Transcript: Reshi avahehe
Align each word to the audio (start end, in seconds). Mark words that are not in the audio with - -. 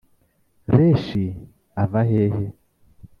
Reshi 0.77 1.23
avahehe 1.83 2.45